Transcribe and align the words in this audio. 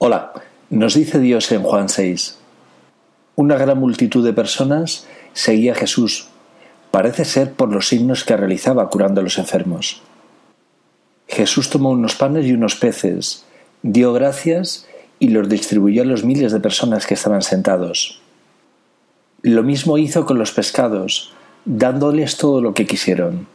Hola, 0.00 0.32
nos 0.70 0.94
dice 0.94 1.18
Dios 1.18 1.50
en 1.50 1.64
Juan 1.64 1.88
6. 1.88 2.38
Una 3.34 3.56
gran 3.56 3.78
multitud 3.78 4.24
de 4.24 4.32
personas 4.32 5.08
seguía 5.32 5.72
a 5.72 5.74
Jesús, 5.74 6.28
parece 6.92 7.24
ser 7.24 7.54
por 7.54 7.72
los 7.72 7.88
signos 7.88 8.22
que 8.22 8.36
realizaba 8.36 8.88
curando 8.90 9.20
a 9.20 9.24
los 9.24 9.38
enfermos. 9.38 10.00
Jesús 11.26 11.68
tomó 11.68 11.90
unos 11.90 12.14
panes 12.14 12.46
y 12.46 12.52
unos 12.52 12.76
peces, 12.76 13.44
dio 13.82 14.12
gracias 14.12 14.86
y 15.18 15.30
los 15.30 15.48
distribuyó 15.48 16.02
a 16.02 16.06
los 16.06 16.22
miles 16.22 16.52
de 16.52 16.60
personas 16.60 17.04
que 17.04 17.14
estaban 17.14 17.42
sentados. 17.42 18.22
Lo 19.42 19.64
mismo 19.64 19.98
hizo 19.98 20.26
con 20.26 20.38
los 20.38 20.52
pescados, 20.52 21.32
dándoles 21.64 22.36
todo 22.36 22.60
lo 22.60 22.72
que 22.72 22.86
quisieron. 22.86 23.48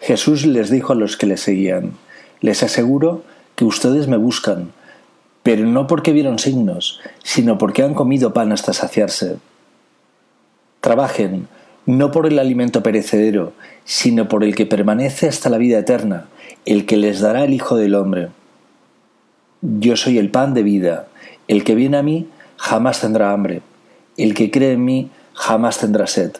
Jesús 0.00 0.46
les 0.46 0.70
dijo 0.70 0.94
a 0.94 0.96
los 0.96 1.18
que 1.18 1.26
le 1.26 1.36
seguían, 1.36 1.98
les 2.40 2.62
aseguro 2.62 3.24
que 3.56 3.66
ustedes 3.66 4.08
me 4.08 4.16
buscan, 4.16 4.72
pero 5.42 5.66
no 5.66 5.86
porque 5.86 6.12
vieron 6.12 6.38
signos, 6.38 7.00
sino 7.22 7.58
porque 7.58 7.82
han 7.82 7.94
comido 7.94 8.32
pan 8.32 8.52
hasta 8.52 8.72
saciarse. 8.72 9.36
Trabajen, 10.80 11.48
no 11.86 12.10
por 12.10 12.26
el 12.26 12.38
alimento 12.38 12.82
perecedero, 12.82 13.52
sino 13.84 14.28
por 14.28 14.44
el 14.44 14.54
que 14.54 14.66
permanece 14.66 15.28
hasta 15.28 15.50
la 15.50 15.58
vida 15.58 15.78
eterna, 15.78 16.26
el 16.64 16.86
que 16.86 16.96
les 16.96 17.20
dará 17.20 17.44
el 17.44 17.54
Hijo 17.54 17.76
del 17.76 17.94
Hombre. 17.94 18.28
Yo 19.62 19.96
soy 19.96 20.18
el 20.18 20.30
pan 20.30 20.54
de 20.54 20.62
vida, 20.62 21.08
el 21.48 21.64
que 21.64 21.74
viene 21.74 21.96
a 21.96 22.02
mí 22.02 22.28
jamás 22.56 23.00
tendrá 23.00 23.32
hambre, 23.32 23.62
el 24.16 24.34
que 24.34 24.50
cree 24.50 24.72
en 24.72 24.84
mí 24.84 25.10
jamás 25.34 25.78
tendrá 25.78 26.06
sed. 26.06 26.32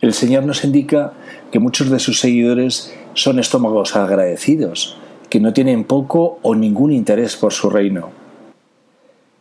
El 0.00 0.12
Señor 0.12 0.44
nos 0.44 0.62
indica 0.62 1.14
que 1.50 1.58
muchos 1.58 1.90
de 1.90 1.98
sus 1.98 2.20
seguidores 2.20 2.94
son 3.14 3.38
estómagos 3.38 3.96
agradecidos, 3.96 4.98
que 5.36 5.40
no 5.40 5.52
tienen 5.52 5.84
poco 5.84 6.38
o 6.40 6.54
ningún 6.54 6.92
interés 6.92 7.36
por 7.36 7.52
su 7.52 7.68
reino. 7.68 8.08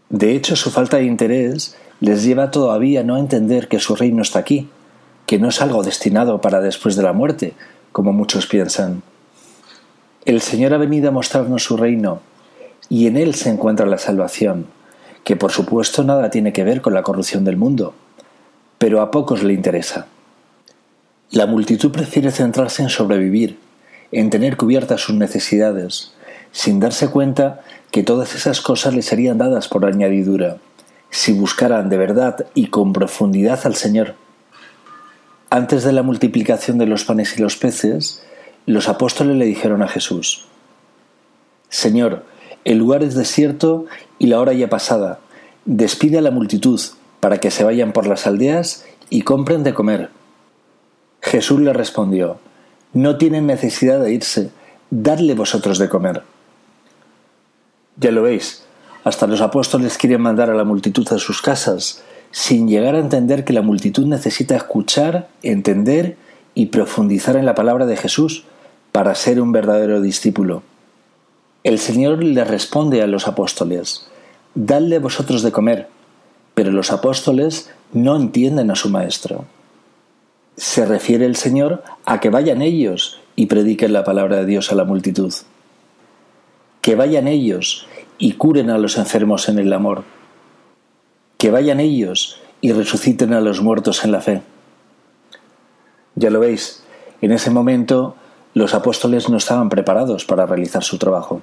De 0.10 0.36
hecho, 0.36 0.58
su 0.58 0.70
falta 0.70 0.98
de 0.98 1.06
interés 1.06 1.78
les 2.02 2.26
lleva 2.26 2.52
todavía 2.52 3.00
a 3.00 3.04
no 3.04 3.16
entender 3.16 3.70
que 3.70 3.80
su 3.80 3.96
reino 3.96 4.22
está 4.22 4.40
aquí, 4.40 4.68
que 5.26 5.40
no 5.40 5.48
es 5.48 5.62
algo 5.62 5.84
destinado 5.84 6.42
para 6.42 6.60
después 6.60 6.98
de 6.98 7.04
la 7.04 7.14
muerte, 7.14 7.54
como 7.94 8.12
muchos 8.12 8.46
piensan. 8.46 9.04
El 10.26 10.42
Señor 10.42 10.74
ha 10.74 10.78
venido 10.78 11.08
a 11.08 11.14
mostrarnos 11.14 11.64
su 11.64 11.78
reino, 11.78 12.20
y 12.90 13.08
en 13.08 13.16
él 13.16 13.34
se 13.34 13.50
encuentra 13.50 13.86
la 13.86 13.98
salvación, 13.98 14.66
que 15.24 15.38
por 15.38 15.54
supuesto 15.54 16.04
nada 16.04 16.30
tiene 16.30 16.52
que 16.52 16.66
ver 16.66 16.82
con 16.82 16.94
la 16.94 17.04
corrupción 17.04 17.46
del 17.46 17.56
mundo, 17.56 17.94
pero 18.80 19.00
a 19.00 19.12
pocos 19.12 19.44
le 19.44 19.54
interesa. 19.54 20.08
La 21.32 21.46
multitud 21.46 21.94
prefiere 21.94 22.32
centrarse 22.32 22.84
en 22.84 22.90
sobrevivir, 22.90 23.60
en 24.16 24.30
tener 24.30 24.56
cubiertas 24.56 25.02
sus 25.02 25.16
necesidades, 25.16 26.14
sin 26.54 26.80
darse 26.80 27.10
cuenta 27.10 27.60
que 27.92 28.02
todas 28.02 28.34
esas 28.34 28.62
cosas 28.62 28.96
les 28.96 29.06
serían 29.06 29.38
dadas 29.38 29.68
por 29.68 29.86
añadidura, 29.86 30.56
si 31.10 31.34
buscaran 31.34 31.90
de 31.90 31.98
verdad 31.98 32.48
y 32.54 32.68
con 32.68 32.94
profundidad 32.94 33.60
al 33.66 33.76
Señor. 33.76 34.16
Antes 35.50 35.84
de 35.84 35.92
la 35.92 36.02
multiplicación 36.02 36.78
de 36.78 36.86
los 36.86 37.04
panes 37.04 37.38
y 37.38 37.42
los 37.42 37.58
peces, 37.58 38.24
los 38.66 38.88
apóstoles 38.88 39.36
le 39.36 39.44
dijeron 39.44 39.84
a 39.84 39.90
Jesús, 39.90 40.46
Señor, 41.68 42.24
el 42.64 42.78
lugar 42.78 43.04
es 43.04 43.16
desierto 43.16 43.86
y 44.18 44.28
la 44.28 44.40
hora 44.40 44.54
ya 44.54 44.70
pasada, 44.70 45.20
despide 45.66 46.20
a 46.20 46.22
la 46.22 46.32
multitud 46.32 46.80
para 47.20 47.40
que 47.40 47.52
se 47.52 47.66
vayan 47.66 47.92
por 47.92 48.08
las 48.08 48.28
aldeas 48.28 48.86
y 49.10 49.24
compren 49.24 49.64
de 49.64 49.74
comer. 49.74 50.10
Jesús 51.22 51.60
le 51.60 51.74
respondió, 51.74 52.40
no 52.96 53.18
tienen 53.18 53.46
necesidad 53.46 54.00
de 54.00 54.14
irse, 54.14 54.52
dadle 54.90 55.36
vosotros 55.36 55.78
de 55.78 55.90
comer. 55.90 56.24
Ya 57.98 58.12
lo 58.12 58.24
veis, 58.24 58.64
hasta 59.04 59.28
los 59.28 59.42
apóstoles 59.42 59.98
quieren 59.98 60.22
mandar 60.22 60.50
a 60.50 60.56
la 60.56 60.64
multitud 60.64 61.06
a 61.12 61.20
sus 61.20 61.42
casas, 61.42 62.04
sin 62.32 62.70
llegar 62.70 62.96
a 62.96 63.00
entender 63.00 63.44
que 63.44 63.52
la 63.52 63.62
multitud 63.62 64.06
necesita 64.08 64.56
escuchar, 64.56 65.28
entender 65.44 66.16
y 66.56 66.68
profundizar 66.68 67.36
en 67.36 67.46
la 67.46 67.54
palabra 67.54 67.86
de 67.86 67.98
Jesús 67.98 68.46
para 68.94 69.14
ser 69.14 69.42
un 69.42 69.52
verdadero 69.52 70.00
discípulo. 70.02 70.64
El 71.66 71.80
Señor 71.80 72.24
le 72.24 72.46
responde 72.46 73.02
a 73.02 73.08
los 73.08 73.28
apóstoles, 73.28 74.08
Dadle 74.54 75.00
vosotros 75.00 75.44
de 75.44 75.52
comer, 75.52 75.90
pero 76.54 76.72
los 76.72 76.94
apóstoles 76.94 77.70
no 77.92 78.16
entienden 78.16 78.72
a 78.72 78.76
su 78.76 78.90
Maestro 78.90 79.46
se 80.58 80.86
refiere 80.86 81.26
el 81.26 81.36
Señor 81.36 81.84
a 82.06 82.20
que 82.20 82.30
vayan 82.30 82.62
ellos 82.62 83.20
y 83.36 83.48
prediquen 83.48 83.94
la 83.94 84.04
palabra 84.04 84.38
de 84.38 84.46
Dios 84.46 84.72
a 84.72 84.76
la 84.76 84.86
multitud. 84.86 85.34
Que 86.82 86.96
vayan 86.96 87.28
ellos 87.28 87.88
y 88.18 88.34
curen 88.34 88.70
a 88.70 88.78
los 88.78 88.98
enfermos 88.98 89.50
en 89.50 89.60
el 89.60 89.74
amor. 89.74 90.04
Que 91.38 91.52
vayan 91.52 91.80
ellos 91.80 92.40
y 92.62 92.72
resuciten 92.72 93.34
a 93.34 93.42
los 93.42 93.62
muertos 93.62 94.06
en 94.06 94.12
la 94.12 94.22
fe. 94.22 94.42
Ya 96.16 96.30
lo 96.30 96.40
veis, 96.40 96.84
en 97.22 97.34
ese 97.34 97.52
momento 97.52 98.16
los 98.54 98.74
apóstoles 98.74 99.30
no 99.30 99.36
estaban 99.36 99.68
preparados 99.68 100.24
para 100.24 100.46
realizar 100.46 100.84
su 100.84 100.98
trabajo. 100.98 101.42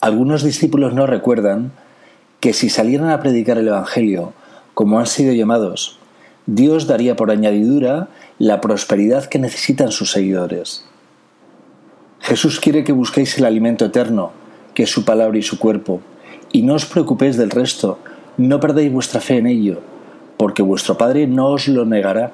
Algunos 0.00 0.42
discípulos 0.42 0.94
no 0.94 1.06
recuerdan 1.06 1.72
que 2.40 2.54
si 2.54 2.70
salieran 2.70 3.10
a 3.10 3.20
predicar 3.20 3.58
el 3.58 3.68
Evangelio 3.68 4.32
como 4.72 4.98
han 4.98 5.06
sido 5.06 5.34
llamados 5.34 5.99
Dios 6.52 6.88
daría 6.88 7.14
por 7.14 7.30
añadidura 7.30 8.08
la 8.40 8.60
prosperidad 8.60 9.26
que 9.26 9.38
necesitan 9.38 9.92
sus 9.92 10.10
seguidores. 10.10 10.84
Jesús 12.18 12.58
quiere 12.58 12.82
que 12.82 12.90
busquéis 12.90 13.38
el 13.38 13.44
alimento 13.44 13.84
eterno, 13.84 14.32
que 14.74 14.82
es 14.82 14.90
su 14.90 15.04
palabra 15.04 15.38
y 15.38 15.42
su 15.42 15.60
cuerpo, 15.60 16.00
y 16.50 16.62
no 16.62 16.74
os 16.74 16.86
preocupéis 16.86 17.36
del 17.36 17.50
resto, 17.50 18.00
no 18.36 18.58
perdéis 18.58 18.92
vuestra 18.92 19.20
fe 19.20 19.36
en 19.36 19.46
ello, 19.46 19.80
porque 20.38 20.62
vuestro 20.62 20.98
Padre 20.98 21.28
no 21.28 21.50
os 21.50 21.68
lo 21.68 21.84
negará. 21.84 22.32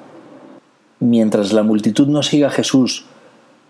Mientras 0.99 1.53
la 1.53 1.61
multitud 1.61 2.07
no 2.07 2.23
siga 2.23 2.47
a 2.47 2.51
Jesús 2.51 3.05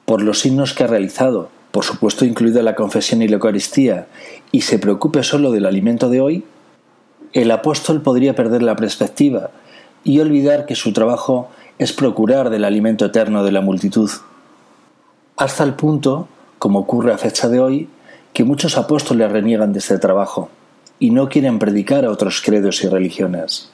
por 0.05 0.21
los 0.21 0.39
signos 0.39 0.73
que 0.73 0.85
ha 0.85 0.87
realizado, 0.87 1.49
por 1.71 1.83
supuesto 1.83 2.23
incluida 2.23 2.63
la 2.63 2.75
confesión 2.75 3.21
y 3.21 3.27
la 3.27 3.35
Eucaristía, 3.35 4.07
y 4.53 4.61
se 4.61 4.79
preocupe 4.79 5.23
solo 5.23 5.51
del 5.51 5.65
alimento 5.65 6.07
de 6.07 6.21
hoy, 6.21 6.45
el 7.33 7.51
apóstol 7.51 8.01
podría 8.01 8.33
perder 8.33 8.63
la 8.63 8.77
perspectiva 8.77 9.51
y 10.07 10.21
olvidar 10.21 10.65
que 10.65 10.75
su 10.75 10.93
trabajo 10.93 11.49
es 11.77 11.91
procurar 11.91 12.49
del 12.49 12.63
alimento 12.63 13.05
eterno 13.05 13.43
de 13.43 13.51
la 13.51 13.59
multitud. 13.59 14.09
Hasta 15.35 15.65
el 15.65 15.73
punto, 15.73 16.29
como 16.59 16.79
ocurre 16.79 17.11
a 17.11 17.17
fecha 17.17 17.49
de 17.49 17.59
hoy, 17.59 17.89
que 18.31 18.45
muchos 18.45 18.77
apóstoles 18.77 19.29
reniegan 19.29 19.73
de 19.73 19.79
este 19.79 19.99
trabajo 19.99 20.49
y 20.97 21.09
no 21.09 21.27
quieren 21.27 21.59
predicar 21.59 22.05
a 22.05 22.09
otros 22.09 22.41
credos 22.41 22.85
y 22.85 22.87
religiones. 22.87 23.69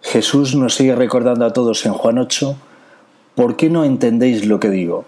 Jesús 0.00 0.54
nos 0.54 0.76
sigue 0.76 0.94
recordando 0.94 1.44
a 1.44 1.52
todos 1.52 1.84
en 1.84 1.92
Juan 1.92 2.16
8, 2.16 2.56
¿por 3.34 3.56
qué 3.56 3.68
no 3.68 3.84
entendéis 3.84 4.46
lo 4.46 4.58
que 4.58 4.70
digo? 4.70 5.04